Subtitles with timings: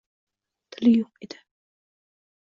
[0.71, 1.37] Tili yo’q edi